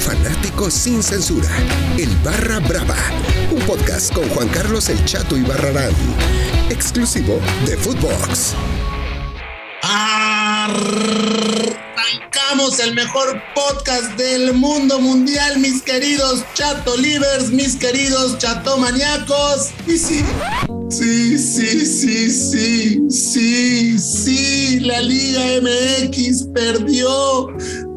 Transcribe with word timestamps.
fanático 0.00 0.70
sin 0.70 1.02
censura. 1.02 1.48
El 1.98 2.08
Barra 2.24 2.58
Brava. 2.60 2.96
Un 3.50 3.60
podcast 3.60 4.12
con 4.12 4.28
Juan 4.30 4.48
Carlos 4.48 4.88
El 4.88 5.04
Chato 5.04 5.36
y 5.36 5.42
Barrarán. 5.42 5.92
Exclusivo 6.70 7.38
de 7.66 7.76
Footbox. 7.76 8.54
Arrancamos 9.82 11.60
el 12.80 12.94
mejor 12.94 13.42
podcast 13.54 14.16
del 14.16 14.54
mundo 14.54 15.00
mundial, 15.00 15.58
mis 15.58 15.82
queridos 15.82 16.44
chato 16.54 16.96
livers, 16.96 17.50
mis 17.50 17.76
queridos 17.76 18.38
chato 18.38 18.78
maníacos. 18.78 19.70
Y 19.86 19.96
sí, 19.98 20.24
sí, 20.90 21.38
sí, 21.38 21.86
sí, 21.86 22.30
sí, 22.30 23.10
sí, 23.10 23.98
sí, 23.98 24.80
la 24.80 25.00
Liga 25.00 25.60
MX 25.62 26.48
perdió, 26.54 27.48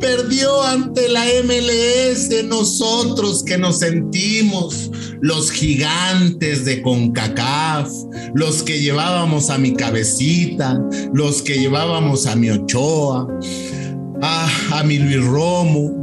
perdió 0.04 0.62
ante 0.64 1.08
la 1.08 1.24
MLS, 1.46 2.44
nosotros 2.44 3.41
que 3.41 3.58
nos 3.58 3.80
sentimos 3.80 4.91
los 5.22 5.50
gigantes 5.50 6.66
de 6.66 6.82
CONCACAF, 6.82 7.90
los 8.34 8.63
que 8.63 8.82
llevábamos 8.82 9.50
a 9.50 9.58
mi 9.58 9.74
cabecita, 9.74 10.77
los 11.13 11.41
que 11.41 11.58
llevábamos 11.58 12.27
a 12.27 12.36
mi 12.36 12.50
Ochoa, 12.50 13.30
a, 14.22 14.50
a 14.74 14.84
mi 14.84 15.00
Luis 15.00 15.24
Romo, 15.24 16.02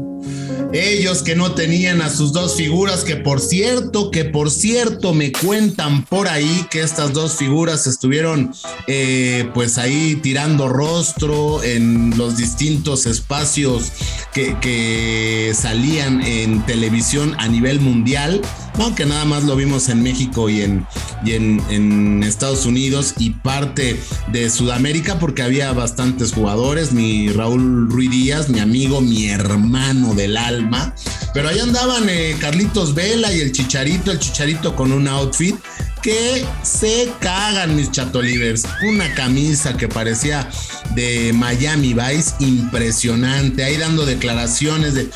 ellos 0.73 1.23
que 1.23 1.35
no 1.35 1.53
tenían 1.53 2.03
a 2.03 2.11
sus 2.11 2.33
dos 2.33 2.55
figuras, 2.55 3.05
que 3.05 3.17
por 3.17 3.41
cierto, 3.41 4.11
que 4.11 4.25
por 4.25 4.51
cierto 4.51 5.13
me 5.15 5.33
cuentan 5.33 6.05
por 6.05 6.29
ahí 6.29 6.67
que 6.71 6.81
estas 6.81 7.13
dos 7.13 7.35
figuras 7.35 7.87
estuvieron 7.87 8.53
eh, 8.87 9.49
pues 9.55 9.79
ahí 9.79 10.17
tirando 10.23 10.69
rostro 10.69 11.63
en 11.63 12.17
los 12.17 12.37
distintos 12.37 13.07
espacios 13.07 13.93
que, 14.33 14.57
que 14.61 15.53
salían 15.55 16.23
en 16.23 16.65
televisión 16.67 17.35
a 17.39 17.49
nivel 17.49 17.81
mundial 17.81 18.41
aunque 18.79 19.05
nada 19.07 19.25
más 19.25 19.45
lo 19.45 19.57
vimos 19.57 19.89
en 19.89 20.03
México 20.03 20.49
y 20.49 20.63
en, 20.63 20.87
y 21.25 21.33
en, 21.33 22.23
Estados 22.23 22.65
Unidos 22.65 23.15
y 23.19 23.31
parte 23.31 23.99
de 24.29 24.51
Sudamérica, 24.51 25.19
porque 25.19 25.43
había 25.43 25.73
bastantes 25.73 26.33
jugadores, 26.33 26.93
mi 26.93 27.29
Raúl 27.29 27.91
Ruiz 27.91 28.11
Díaz, 28.11 28.49
mi 28.49 28.61
amigo, 28.61 29.01
mi 29.01 29.29
hermano 29.29 30.15
del 30.15 30.37
alma, 30.37 30.95
pero 31.35 31.49
ahí 31.49 31.59
andaban 31.59 32.09
eh, 32.09 32.37
Carlitos 32.41 32.95
Vela 32.95 33.33
y 33.33 33.41
el 33.41 33.53
Chicharito, 33.53 34.13
el 34.13 34.21
Chicharito 34.21 34.77
con 34.77 34.93
un 34.93 35.09
outfit 35.09 35.57
que 36.03 36.45
se 36.63 37.13
cagan 37.21 37.77
mis 37.77 37.91
chatolivers. 37.91 38.65
Una 38.89 39.13
camisa 39.15 39.77
que 39.77 39.89
parecía 39.89 40.49
de 40.95 41.33
Miami 41.35 41.95
Vice, 41.95 42.35
impresionante, 42.41 43.65
ahí 43.65 43.77
dando 43.77 44.07
declaraciones 44.07 44.95
de 44.95 45.11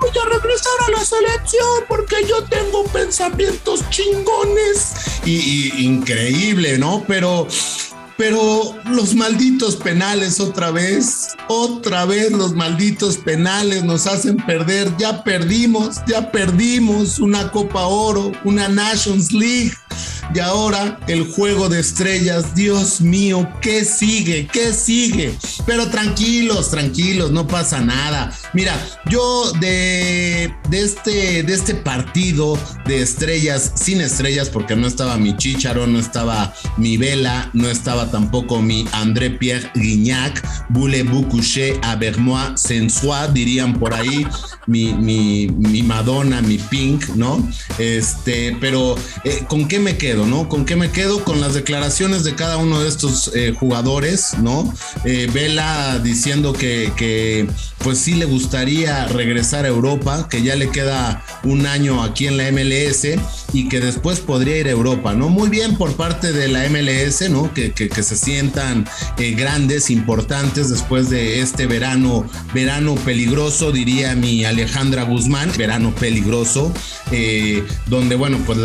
voy 0.00 0.10
a 0.10 0.28
regresar 0.28 0.72
a 0.86 0.90
la 0.90 1.04
selección 1.04 1.84
porque 1.88 2.16
yo 2.28 2.42
tengo 2.44 2.84
pensamientos 2.84 3.88
chingones. 3.90 4.94
Y, 5.24 5.84
increíble, 5.84 6.78
¿no? 6.78 7.04
Pero 7.06 7.46
pero 8.18 8.74
los 8.86 9.14
malditos 9.14 9.76
penales 9.76 10.40
otra 10.40 10.72
vez, 10.72 11.36
otra 11.46 12.04
vez 12.04 12.32
los 12.32 12.52
malditos 12.52 13.16
penales 13.16 13.84
nos 13.84 14.08
hacen 14.08 14.38
perder. 14.38 14.92
Ya 14.98 15.22
perdimos, 15.22 16.00
ya 16.08 16.32
perdimos 16.32 17.20
una 17.20 17.52
Copa 17.52 17.86
Oro, 17.86 18.32
una 18.42 18.66
Nations 18.66 19.30
League. 19.30 19.72
Y 20.34 20.40
ahora 20.40 21.00
el 21.08 21.26
juego 21.26 21.68
de 21.68 21.80
estrellas, 21.80 22.54
Dios 22.54 23.00
mío, 23.00 23.48
¿qué 23.62 23.84
sigue? 23.84 24.46
¿Qué 24.52 24.72
sigue? 24.72 25.34
Pero 25.66 25.88
tranquilos, 25.88 26.70
tranquilos, 26.70 27.30
no 27.30 27.46
pasa 27.46 27.80
nada. 27.80 28.30
Mira, 28.52 28.74
yo 29.10 29.52
de, 29.60 30.52
de, 30.68 30.80
este, 30.82 31.42
de 31.42 31.54
este 31.54 31.74
partido 31.74 32.58
de 32.86 33.00
estrellas, 33.02 33.72
sin 33.74 34.00
estrellas, 34.00 34.50
porque 34.50 34.76
no 34.76 34.86
estaba 34.86 35.16
mi 35.16 35.36
Chicharo, 35.36 35.86
no 35.86 35.98
estaba 35.98 36.54
mi 36.76 36.98
Vela, 36.98 37.50
no 37.54 37.68
estaba 37.68 38.10
tampoco 38.10 38.60
mi 38.60 38.86
André 38.92 39.30
Pierre 39.30 39.70
Guignac, 39.74 40.42
Boulez-vous 40.70 41.26
coucher 41.28 41.78
avec 41.82 42.18
moi 42.18 42.54
sensual, 42.56 43.32
dirían 43.32 43.78
por 43.78 43.94
ahí, 43.94 44.26
mi, 44.66 44.92
mi, 44.92 45.48
mi 45.48 45.82
Madonna, 45.82 46.42
mi 46.42 46.58
Pink, 46.58 47.08
¿no? 47.16 47.48
Este, 47.78 48.56
pero 48.60 48.96
eh, 49.24 49.44
¿con 49.48 49.66
qué 49.66 49.78
me 49.78 49.96
quedo? 49.96 50.17
¿No? 50.26 50.48
¿Con 50.48 50.64
qué 50.64 50.76
me 50.76 50.90
quedo? 50.90 51.24
Con 51.24 51.40
las 51.40 51.54
declaraciones 51.54 52.24
de 52.24 52.34
cada 52.34 52.56
uno 52.56 52.80
de 52.80 52.88
estos 52.88 53.30
eh, 53.34 53.54
jugadores, 53.58 54.38
¿no? 54.38 54.72
Eh, 55.04 55.28
Vela 55.32 55.98
diciendo 56.02 56.52
que, 56.52 56.92
que, 56.96 57.48
pues 57.78 57.98
sí 57.98 58.14
le 58.14 58.24
gustaría 58.24 59.06
regresar 59.06 59.64
a 59.64 59.68
Europa, 59.68 60.28
que 60.28 60.42
ya 60.42 60.56
le 60.56 60.70
queda 60.70 61.24
un 61.44 61.66
año 61.66 62.02
aquí 62.02 62.26
en 62.26 62.36
la 62.36 62.50
MLS 62.50 63.06
y 63.52 63.68
que 63.68 63.80
después 63.80 64.20
podría 64.20 64.58
ir 64.58 64.66
a 64.66 64.70
Europa, 64.70 65.14
¿no? 65.14 65.28
Muy 65.28 65.48
bien 65.48 65.76
por 65.76 65.94
parte 65.94 66.32
de 66.32 66.48
la 66.48 66.68
MLS, 66.68 67.30
¿no? 67.30 67.52
Que, 67.54 67.72
que, 67.72 68.02
se 68.02 68.16
sientan 68.16 68.86
eh, 69.18 69.32
grandes, 69.32 69.90
importantes 69.90 70.70
después 70.70 71.08
de 71.10 71.40
este 71.40 71.66
verano, 71.66 72.26
verano 72.52 72.94
peligroso, 72.96 73.72
diría 73.72 74.14
mi 74.14 74.44
Alejandra 74.44 75.04
Guzmán, 75.04 75.52
verano 75.56 75.94
peligroso, 75.94 76.72
donde, 77.86 78.16
bueno, 78.16 78.38
pues 78.44 78.58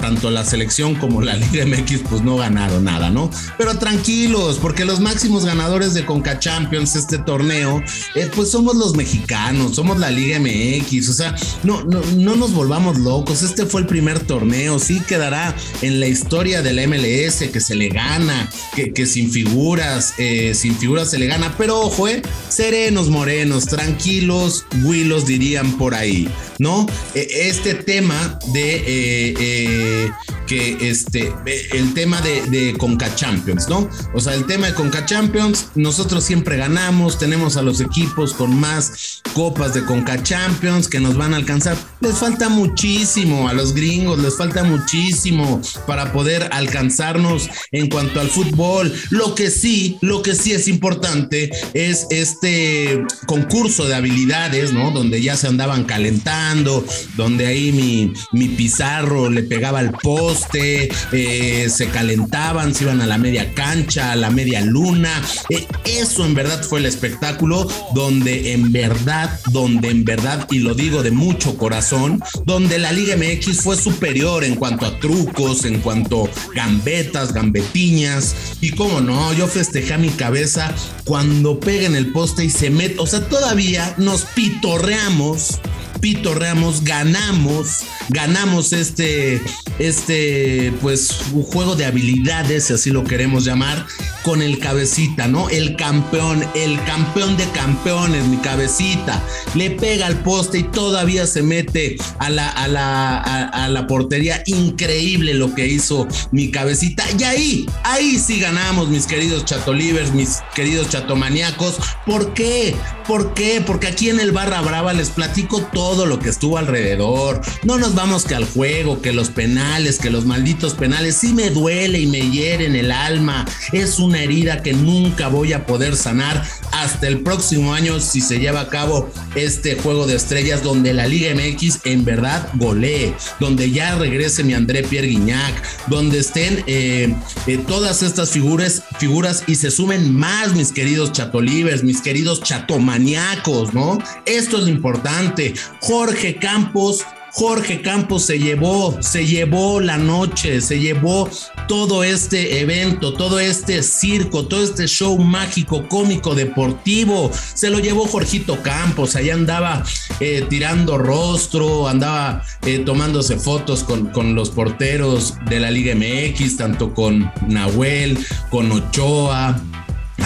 tanto 0.00 0.30
la 0.30 0.44
selección 0.44 0.95
como 0.98 1.22
la 1.22 1.36
Liga 1.36 1.64
MX, 1.66 2.00
pues 2.08 2.22
no 2.22 2.36
ganaron 2.36 2.84
nada, 2.84 3.10
¿no? 3.10 3.30
Pero 3.58 3.78
tranquilos, 3.78 4.58
porque 4.60 4.84
los 4.84 5.00
máximos 5.00 5.44
ganadores 5.44 5.94
de 5.94 6.04
Conca 6.04 6.38
Champions, 6.38 6.96
este 6.96 7.18
torneo, 7.18 7.82
eh, 8.14 8.30
pues 8.34 8.50
somos 8.50 8.76
los 8.76 8.96
mexicanos, 8.96 9.74
somos 9.76 9.98
la 9.98 10.10
Liga 10.10 10.38
MX, 10.38 11.08
o 11.08 11.12
sea, 11.12 11.34
no, 11.62 11.84
no, 11.84 12.00
no 12.16 12.36
nos 12.36 12.52
volvamos 12.52 12.98
locos, 12.98 13.42
este 13.42 13.66
fue 13.66 13.82
el 13.82 13.86
primer 13.86 14.20
torneo, 14.20 14.78
sí 14.78 15.00
quedará 15.06 15.54
en 15.82 16.00
la 16.00 16.06
historia 16.06 16.62
de 16.62 16.72
la 16.72 16.86
MLS 16.86 17.48
que 17.52 17.60
se 17.60 17.74
le 17.74 17.88
gana, 17.88 18.48
que, 18.74 19.06
sin 19.06 19.30
figuras, 19.30 20.14
eh, 20.18 20.52
sin 20.54 20.76
figuras 20.76 21.10
se 21.10 21.18
le 21.18 21.26
gana, 21.26 21.54
pero 21.56 21.80
ojo, 21.80 22.08
eh, 22.08 22.22
serenos, 22.48 23.08
morenos, 23.08 23.66
tranquilos, 23.66 24.64
Willos 24.82 25.26
dirían 25.26 25.76
por 25.78 25.94
ahí, 25.94 26.28
¿no? 26.58 26.86
E, 27.14 27.48
este 27.48 27.74
tema 27.74 28.38
de 28.52 28.84
eh, 28.86 30.10
que 30.46 30.88
este, 30.88 31.32
el 31.72 31.94
tema 31.94 32.20
de, 32.20 32.42
de, 32.46 32.76
Conca 32.78 33.14
Champions, 33.14 33.68
¿no? 33.68 33.88
O 34.14 34.20
sea, 34.20 34.34
el 34.34 34.46
tema 34.46 34.68
de 34.68 34.74
Conca 34.74 35.04
Champions, 35.04 35.68
nosotros 35.74 36.24
siempre 36.24 36.56
ganamos, 36.56 37.18
tenemos 37.18 37.56
a 37.56 37.62
los 37.62 37.80
equipos 37.80 38.34
con 38.34 38.58
más 38.58 39.22
copas 39.34 39.74
de 39.74 39.84
Conca 39.84 40.22
Champions 40.22 40.88
que 40.88 41.00
nos 41.00 41.16
van 41.16 41.34
a 41.34 41.36
alcanzar. 41.36 41.76
Les 42.00 42.16
falta 42.16 42.48
muchísimo 42.48 43.48
a 43.48 43.52
los 43.52 43.74
gringos, 43.74 44.18
les 44.18 44.36
falta 44.36 44.64
muchísimo 44.64 45.60
para 45.86 46.12
poder 46.12 46.48
alcanzarnos 46.52 47.48
en 47.72 47.88
cuanto 47.88 48.20
al 48.20 48.28
fútbol. 48.28 48.92
Lo 49.10 49.34
que 49.34 49.50
sí, 49.50 49.98
lo 50.00 50.22
que 50.22 50.34
sí 50.34 50.52
es 50.52 50.68
importante 50.68 51.50
es 51.74 52.06
este 52.10 53.04
concurso 53.26 53.86
de 53.86 53.94
habilidades, 53.94 54.72
¿no? 54.72 54.90
Donde 54.90 55.20
ya 55.20 55.36
se 55.36 55.48
andaban 55.48 55.84
calentando, 55.84 56.84
donde 57.16 57.46
ahí 57.46 57.72
mi, 57.72 58.12
mi 58.32 58.48
pizarro 58.48 59.28
le 59.30 59.42
pegaba 59.42 59.80
al 59.80 59.92
poste, 60.36 60.90
eh, 61.12 61.68
se 61.70 61.88
calentaban, 61.88 62.74
se 62.74 62.84
iban 62.84 63.00
a 63.00 63.06
la 63.06 63.18
media 63.18 63.54
cancha, 63.54 64.12
a 64.12 64.16
la 64.16 64.30
media 64.30 64.60
luna. 64.60 65.22
Eh, 65.48 65.66
eso 65.84 66.24
en 66.24 66.34
verdad 66.34 66.62
fue 66.62 66.80
el 66.80 66.86
espectáculo 66.86 67.66
donde 67.94 68.52
en 68.52 68.72
verdad, 68.72 69.38
donde 69.52 69.88
en 69.88 70.04
verdad, 70.04 70.46
y 70.50 70.58
lo 70.58 70.74
digo 70.74 71.02
de 71.02 71.10
mucho 71.10 71.56
corazón, 71.56 72.22
donde 72.44 72.78
la 72.78 72.92
Liga 72.92 73.16
MX 73.16 73.62
fue 73.62 73.76
superior 73.76 74.44
en 74.44 74.56
cuanto 74.56 74.86
a 74.86 74.98
trucos, 74.98 75.64
en 75.64 75.80
cuanto 75.80 76.28
gambetas, 76.54 77.32
gambetiñas. 77.32 78.34
Y 78.60 78.70
cómo 78.70 79.00
no, 79.00 79.32
yo 79.32 79.46
festejé 79.48 79.96
mi 79.96 80.10
cabeza 80.10 80.74
cuando 81.04 81.58
pega 81.60 81.86
en 81.86 81.96
el 81.96 82.12
poste 82.12 82.44
y 82.44 82.50
se 82.50 82.70
mete. 82.70 82.96
O 82.98 83.06
sea, 83.06 83.26
todavía 83.28 83.94
nos 83.96 84.22
pitorreamos 84.22 85.60
pitorreamos, 86.00 86.84
ganamos, 86.84 87.82
ganamos 88.08 88.72
este, 88.72 89.40
este, 89.78 90.72
pues, 90.80 91.16
un 91.32 91.42
juego 91.42 91.76
de 91.76 91.84
habilidades, 91.84 92.64
si 92.64 92.74
así 92.74 92.90
lo 92.90 93.04
queremos 93.04 93.44
llamar, 93.44 93.86
con 94.22 94.42
el 94.42 94.58
cabecita, 94.58 95.28
¿no? 95.28 95.48
El 95.50 95.76
campeón, 95.76 96.44
el 96.56 96.82
campeón 96.84 97.36
de 97.36 97.48
campeones, 97.50 98.24
mi 98.26 98.38
cabecita, 98.38 99.22
le 99.54 99.70
pega 99.70 100.06
al 100.06 100.20
poste 100.22 100.58
y 100.58 100.62
todavía 100.64 101.26
se 101.28 101.42
mete 101.42 101.96
a 102.18 102.28
la, 102.28 102.48
a 102.48 102.66
la, 102.66 103.18
a, 103.20 103.68
la 103.68 103.86
portería. 103.86 104.42
Increíble 104.46 105.34
lo 105.34 105.54
que 105.54 105.68
hizo 105.68 106.08
mi 106.32 106.50
cabecita. 106.50 107.04
Y 107.16 107.22
ahí, 107.22 107.66
ahí 107.84 108.18
sí 108.18 108.40
ganamos, 108.40 108.88
mis 108.88 109.06
queridos 109.06 109.44
chatolivers, 109.44 110.12
mis 110.12 110.40
queridos 110.56 110.88
chatomaníacos. 110.88 111.76
¿Por 112.04 112.34
qué? 112.34 112.74
¿Por 113.06 113.34
qué? 113.34 113.62
Porque 113.64 113.86
aquí 113.86 114.10
en 114.10 114.18
el 114.18 114.32
Barra 114.32 114.60
Brava 114.60 114.92
les 114.92 115.10
platico 115.10 115.62
todo 115.72 115.95
lo 116.04 116.18
que 116.18 116.28
estuvo 116.28 116.58
alrededor. 116.58 117.40
No 117.62 117.78
nos 117.78 117.94
vamos 117.94 118.24
que 118.24 118.34
al 118.34 118.44
juego, 118.44 119.00
que 119.00 119.12
los 119.12 119.30
penales, 119.30 119.98
que 119.98 120.10
los 120.10 120.26
malditos 120.26 120.74
penales. 120.74 121.16
Sí 121.16 121.32
me 121.32 121.50
duele 121.50 122.00
y 122.00 122.06
me 122.06 122.30
hiere 122.30 122.66
en 122.66 122.76
el 122.76 122.90
alma. 122.90 123.46
Es 123.72 123.98
una 123.98 124.20
herida 124.20 124.62
que 124.62 124.74
nunca 124.74 125.28
voy 125.28 125.54
a 125.54 125.64
poder 125.64 125.96
sanar 125.96 126.44
hasta 126.72 127.06
el 127.06 127.20
próximo 127.20 127.72
año 127.72 128.00
si 128.00 128.20
se 128.20 128.38
lleva 128.38 128.60
a 128.60 128.68
cabo 128.68 129.08
este 129.34 129.76
juego 129.76 130.06
de 130.06 130.16
estrellas 130.16 130.62
donde 130.62 130.92
la 130.92 131.06
Liga 131.06 131.34
MX 131.34 131.80
en 131.84 132.04
verdad 132.04 132.48
golee, 132.54 133.14
donde 133.40 133.70
ya 133.70 133.94
regrese 133.96 134.44
mi 134.44 134.54
André 134.54 134.82
Pierre 134.82 135.06
Guignac, 135.06 135.54
donde 135.86 136.18
estén 136.18 136.64
eh, 136.66 137.14
eh, 137.46 137.58
todas 137.66 138.02
estas 138.02 138.30
figuras, 138.30 138.82
figuras 138.98 139.44
y 139.46 139.54
se 139.54 139.70
sumen 139.70 140.12
más 140.12 140.54
mis 140.54 140.72
queridos 140.72 141.12
chatolivers, 141.12 141.84
mis 141.84 142.00
queridos 142.00 142.42
chatomaniacos, 142.42 143.72
¿no? 143.72 143.98
Esto 144.24 144.58
es 144.58 144.68
importante. 144.68 145.54
Jorge 145.86 146.36
Campos 146.36 147.04
Jorge 147.38 147.82
Campos 147.82 148.24
se 148.24 148.38
llevó, 148.38 148.96
se 149.02 149.26
llevó 149.26 149.78
la 149.78 149.98
noche, 149.98 150.62
se 150.62 150.80
llevó 150.80 151.28
todo 151.68 152.02
este 152.02 152.60
evento, 152.60 153.12
todo 153.12 153.38
este 153.38 153.82
circo, 153.82 154.46
todo 154.46 154.64
este 154.64 154.86
show 154.86 155.18
mágico, 155.18 155.86
cómico, 155.86 156.34
deportivo. 156.34 157.30
Se 157.52 157.68
lo 157.68 157.78
llevó 157.78 158.06
Jorgito 158.06 158.62
Campos, 158.62 159.16
allá 159.16 159.34
andaba 159.34 159.84
eh, 160.18 160.46
tirando 160.48 160.96
rostro, 160.96 161.88
andaba 161.88 162.42
eh, 162.64 162.78
tomándose 162.78 163.36
fotos 163.36 163.84
con, 163.84 164.06
con 164.06 164.34
los 164.34 164.48
porteros 164.48 165.34
de 165.50 165.60
la 165.60 165.70
Liga 165.70 165.94
MX, 165.94 166.56
tanto 166.56 166.94
con 166.94 167.30
Nahuel, 167.46 168.18
con 168.48 168.72
Ochoa, 168.72 169.60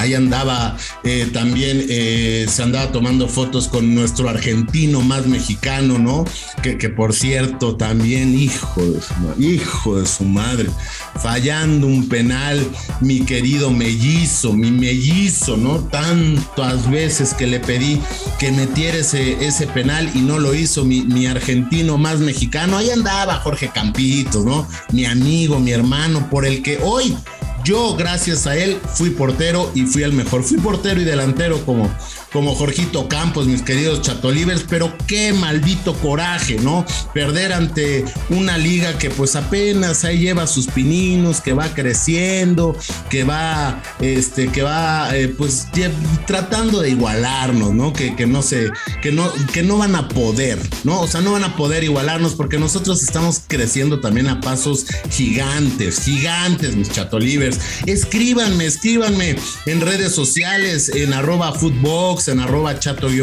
Ahí 0.01 0.15
andaba 0.15 0.79
eh, 1.05 1.29
también, 1.31 1.85
eh, 1.91 2.47
se 2.49 2.63
andaba 2.63 2.91
tomando 2.91 3.29
fotos 3.29 3.69
con 3.69 3.95
nuestro 3.95 4.31
argentino 4.31 5.03
más 5.03 5.27
mexicano, 5.27 5.99
¿no? 5.99 6.25
Que, 6.63 6.89
por 6.89 7.13
cierto, 7.15 7.77
también, 7.77 8.39
hijo 8.39 8.83
de, 8.83 9.03
su, 9.03 9.43
hijo 9.43 10.01
de 10.01 10.07
su 10.07 10.25
madre, 10.25 10.71
fallando 11.21 11.87
un 11.87 12.09
penal, 12.09 12.67
mi 13.03 13.21
querido 13.21 13.71
mellizo, 13.71 14.55
mi 14.55 14.71
mellizo, 14.71 15.59
¿no? 15.59 15.81
Tantas 15.81 16.91
veces 16.91 17.35
que 17.35 17.47
le 17.47 17.61
pedí 17.61 18.01
que 18.39 18.53
metiera 18.53 18.97
ese, 18.97 19.45
ese 19.45 19.67
penal 19.67 20.11
y 20.15 20.21
no 20.21 20.39
lo 20.39 20.55
hizo 20.55 20.83
mi, 20.87 21.03
mi 21.03 21.27
argentino 21.27 21.99
más 21.99 22.21
mexicano. 22.21 22.79
Ahí 22.79 22.89
andaba 22.89 23.35
Jorge 23.35 23.71
Campito, 23.75 24.43
¿no? 24.45 24.67
Mi 24.93 25.05
amigo, 25.05 25.59
mi 25.59 25.73
hermano, 25.73 26.31
por 26.31 26.47
el 26.47 26.63
que 26.63 26.79
hoy 26.83 27.15
yo, 27.65 27.97
gracias 27.97 28.47
a 28.47 28.57
él, 28.57 28.81
fui 28.95 29.11
portero 29.11 29.71
y 29.75 29.83
fui 29.83 30.03
el 30.03 30.13
mejor. 30.13 30.43
Fui 30.43 30.59
portero 30.59 31.01
y 31.01 31.05
delantero 31.05 31.65
como, 31.65 31.91
como 32.33 32.55
Jorgito 32.55 33.09
Campos, 33.09 33.47
mis 33.47 33.63
queridos 33.63 34.03
Chatolivers, 34.03 34.65
pero 34.69 34.93
qué 35.07 35.33
maldito 35.33 35.95
coraje, 35.95 36.57
¿no? 36.59 36.85
Perder 37.15 37.53
ante 37.53 38.05
una 38.29 38.59
liga 38.59 38.99
que 38.99 39.11
pues 39.11 39.37
apenas 39.37 40.05
ahí 40.05 40.19
lleva 40.19 40.47
sus 40.47 40.67
pininos, 40.67 41.41
que 41.41 41.53
va 41.53 41.73
creciendo, 41.75 42.77
que 43.09 43.25
va, 43.25 43.83
este, 44.01 44.49
que 44.49 44.63
va, 44.63 45.17
eh, 45.17 45.29
pues 45.29 45.69
tratando 46.27 46.81
de 46.81 46.91
igualarnos, 46.91 47.75
¿no? 47.75 47.93
Que, 47.93 48.15
que 48.15 48.27
no 48.27 48.43
se, 48.43 48.71
que 49.03 49.13
no, 49.13 49.31
que 49.53 49.63
no 49.63 49.79
van 49.79 49.95
a 49.97 50.09
poder, 50.09 50.59
¿no? 50.85 51.01
O 51.01 51.09
sea, 51.09 51.21
no 51.21 51.33
van 51.33 51.45
a 51.45 51.57
poder 51.57 51.85
igualarnos 51.85 52.35
porque 52.35 52.59
nosotros 52.59 53.03
estamos 53.03 53.43
creciendo 53.47 54.01
también 54.01 54.29
a 54.29 54.41
pasos 54.41 54.87
gigantes, 55.11 56.05
gigantes, 56.05 56.77
mis 56.77 56.91
Chatolivers 56.91 57.31
Escríbanme, 57.87 58.67
escríbanme 58.67 59.37
en 59.67 59.81
redes 59.81 60.15
sociales, 60.15 60.91
en 60.95 61.13
arroba 61.13 61.53
footbox, 61.53 62.20
en 62.29 62.41
arroba 62.41 62.79
chato-jc, 62.79 63.17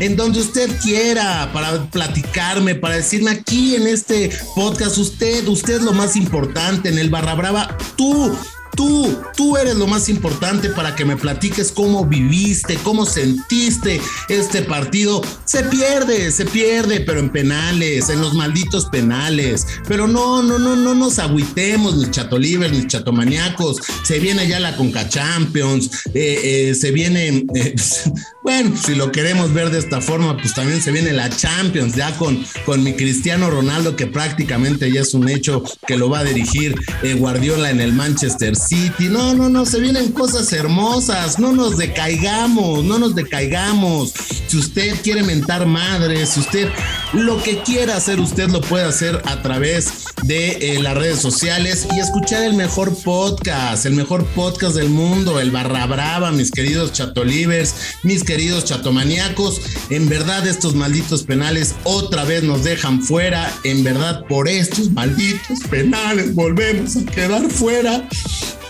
en 0.00 0.16
donde 0.16 0.40
usted 0.40 0.70
quiera, 0.80 1.50
para 1.52 1.84
platicarme, 1.86 2.74
para 2.74 2.96
decirme 2.96 3.30
aquí 3.32 3.74
en 3.74 3.86
este 3.86 4.30
podcast, 4.54 4.98
usted, 4.98 5.46
usted 5.48 5.76
es 5.76 5.82
lo 5.82 5.92
más 5.92 6.16
importante 6.16 6.88
en 6.88 6.98
el 6.98 7.10
Barra 7.10 7.34
Brava, 7.34 7.76
tú 7.96 8.36
Tú, 8.74 9.18
tú 9.36 9.56
eres 9.56 9.76
lo 9.76 9.86
más 9.86 10.08
importante 10.08 10.70
para 10.70 10.96
que 10.96 11.04
me 11.04 11.16
platiques 11.16 11.70
cómo 11.72 12.06
viviste, 12.06 12.78
cómo 12.82 13.04
sentiste 13.04 14.00
este 14.28 14.62
partido. 14.62 15.22
Se 15.44 15.62
pierde, 15.64 16.30
se 16.30 16.46
pierde, 16.46 17.00
pero 17.00 17.20
en 17.20 17.30
penales, 17.30 18.08
en 18.08 18.20
los 18.20 18.34
malditos 18.34 18.86
penales. 18.86 19.66
Pero 19.86 20.08
no, 20.08 20.42
no, 20.42 20.58
no, 20.58 20.74
no 20.74 20.94
nos 20.94 21.18
agüitemos, 21.18 21.96
mis 21.96 22.10
chatolivers, 22.10 22.72
mis 22.72 22.86
chatomaniacos. 22.86 23.78
Se 24.04 24.18
viene 24.18 24.48
ya 24.48 24.58
la 24.58 24.76
Conca 24.76 25.08
Champions, 25.08 25.90
eh, 26.14 26.70
eh, 26.70 26.74
se 26.74 26.90
viene, 26.90 27.44
eh, 27.54 27.74
bueno, 28.42 28.74
si 28.76 28.94
lo 28.94 29.12
queremos 29.12 29.52
ver 29.52 29.70
de 29.70 29.78
esta 29.78 30.00
forma, 30.00 30.36
pues 30.36 30.54
también 30.54 30.80
se 30.80 30.92
viene 30.92 31.12
la 31.12 31.28
Champions, 31.28 31.94
ya 31.94 32.16
con, 32.16 32.42
con 32.64 32.82
mi 32.82 32.94
Cristiano 32.94 33.50
Ronaldo, 33.50 33.96
que 33.96 34.06
prácticamente 34.06 34.90
ya 34.90 35.02
es 35.02 35.14
un 35.14 35.28
hecho 35.28 35.62
que 35.86 35.96
lo 35.96 36.08
va 36.08 36.20
a 36.20 36.24
dirigir 36.24 36.74
Guardiola 37.18 37.70
en 37.70 37.80
el 37.80 37.92
Manchester 37.92 38.56
City. 38.68 39.08
No, 39.08 39.34
no, 39.34 39.48
no, 39.48 39.66
se 39.66 39.80
vienen 39.80 40.12
cosas 40.12 40.52
hermosas. 40.52 41.38
No 41.38 41.52
nos 41.52 41.76
decaigamos, 41.76 42.84
no 42.84 42.98
nos 42.98 43.14
decaigamos. 43.14 44.12
Si 44.46 44.58
usted 44.58 45.00
quiere 45.02 45.22
mentar 45.22 45.66
madres, 45.66 46.30
si 46.30 46.40
usted 46.40 46.68
lo 47.12 47.42
que 47.42 47.58
quiera 47.62 47.96
hacer, 47.96 48.20
usted 48.20 48.48
lo 48.50 48.60
puede 48.60 48.84
hacer 48.84 49.20
a 49.26 49.42
través 49.42 50.04
de 50.24 50.76
eh, 50.76 50.82
las 50.82 50.96
redes 50.96 51.20
sociales 51.20 51.88
y 51.94 51.98
escuchar 51.98 52.44
el 52.44 52.54
mejor 52.54 52.94
podcast, 53.02 53.86
el 53.86 53.94
mejor 53.94 54.24
podcast 54.26 54.76
del 54.76 54.88
mundo, 54.88 55.40
el 55.40 55.50
Barra 55.50 55.86
Brava, 55.86 56.30
mis 56.30 56.50
queridos 56.50 56.92
chatolivers, 56.92 57.74
mis 58.02 58.22
queridos 58.24 58.64
chatomaníacos. 58.64 59.60
En 59.90 60.08
verdad, 60.08 60.46
estos 60.46 60.74
malditos 60.74 61.24
penales 61.24 61.74
otra 61.84 62.24
vez 62.24 62.42
nos 62.42 62.64
dejan 62.64 63.02
fuera. 63.02 63.52
En 63.64 63.84
verdad, 63.84 64.24
por 64.28 64.48
estos 64.48 64.90
malditos 64.90 65.60
penales 65.70 66.34
volvemos 66.34 66.96
a 66.96 67.04
quedar 67.04 67.50
fuera 67.50 68.08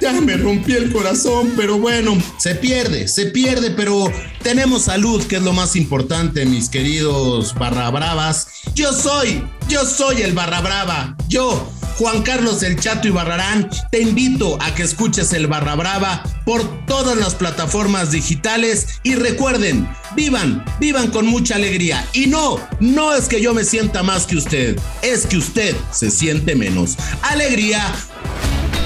ya 0.03 0.21
me 0.21 0.37
rompí 0.37 0.73
el 0.73 0.93
corazón, 0.93 1.53
pero 1.57 1.79
bueno, 1.79 2.19
se 2.37 2.57
pierde, 2.57 3.07
se 3.07 3.27
pierde, 3.27 3.71
pero 3.71 4.13
tenemos 4.43 4.83
salud, 4.83 5.25
que 5.29 5.37
es 5.37 5.43
lo 5.43 5.53
más 5.53 5.77
importante, 5.77 6.45
mis 6.45 6.69
queridos 6.69 7.55
barra 7.55 7.89
bravas. 7.91 8.49
Yo 8.75 8.93
soy, 8.93 9.45
yo 9.69 9.87
soy 9.87 10.23
el 10.23 10.33
barra 10.33 10.61
brava, 10.61 11.17
yo. 11.29 11.71
Juan 11.99 12.23
Carlos 12.23 12.63
El 12.63 12.81
Chato 12.81 13.07
y 13.07 13.11
Barrarán, 13.11 13.71
te 13.91 14.01
invito 14.01 14.61
a 14.61 14.75
que 14.75 14.83
escuches 14.83 15.33
el 15.35 15.47
Barra 15.47 15.75
Brava 15.75 16.25
por 16.47 16.87
todas 16.87 17.17
las 17.17 17.35
plataformas 17.35 18.11
digitales 18.11 19.01
y 19.03 19.15
recuerden, 19.15 19.87
vivan, 20.17 20.65
vivan 20.81 21.11
con 21.11 21.27
mucha 21.27 21.57
alegría. 21.57 22.05
Y 22.15 22.27
no, 22.27 22.59
no 22.81 23.15
es 23.15 23.29
que 23.29 23.43
yo 23.43 23.53
me 23.53 23.65
sienta 23.65 24.03
más 24.03 24.27
que 24.27 24.37
usted, 24.37 24.81
es 25.03 25.27
que 25.27 25.37
usted 25.37 25.77
se 25.93 26.11
siente 26.11 26.57
menos. 26.57 26.97
Alegría, 27.21 27.95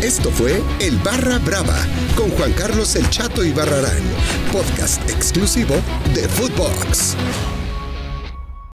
esto 0.06 0.30
fue 0.30 0.62
El 0.78 0.98
Barra 0.98 1.38
Brava 1.40 1.84
con 2.16 2.30
Juan 2.30 2.52
Carlos 2.52 2.94
El 2.94 3.10
Chato 3.10 3.44
y 3.44 3.52
Barrarán, 3.52 4.02
podcast 4.52 5.02
exclusivo 5.10 5.74
de 6.14 6.28
Footbox. 6.28 7.16